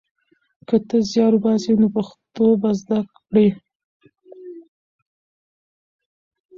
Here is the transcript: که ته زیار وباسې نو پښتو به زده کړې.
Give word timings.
که 0.67 0.75
ته 0.87 0.97
زیار 1.11 1.33
وباسې 1.35 1.71
نو 1.81 1.87
پښتو 1.95 2.45
به 2.61 2.69
زده 2.79 2.99
کړې. 3.13 3.47